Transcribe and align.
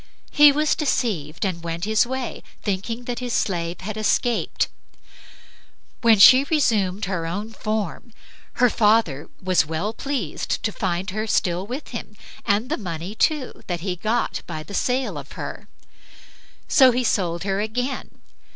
He 0.31 0.51
was 0.51 0.73
deceived 0.73 1.45
and 1.45 1.63
went 1.63 1.85
his 1.85 2.07
way, 2.07 2.41
thinking 2.63 3.05
his 3.05 3.33
slave 3.33 3.81
had 3.81 3.97
escaped. 3.97 4.67
Then 6.01 6.17
she 6.17 6.43
resumed 6.45 7.05
her 7.05 7.27
own 7.27 7.53
form. 7.53 8.11
Her 8.53 8.71
father 8.71 9.29
was 9.43 9.67
well 9.67 9.93
pleased 9.93 10.63
to 10.63 10.71
find 10.71 11.11
her 11.11 11.27
still 11.27 11.67
with 11.67 11.89
him, 11.89 12.17
and 12.47 12.69
the 12.71 12.77
money 12.77 13.13
too 13.13 13.61
that 13.67 13.81
he 13.81 13.95
got 13.95 14.41
by 14.47 14.63
the 14.63 14.73
sale 14.73 15.19
of 15.19 15.33
her; 15.33 15.67
so 16.67 16.89
he 16.91 17.03
sold 17.03 17.43
her 17.43 17.61
again. 17.61 18.09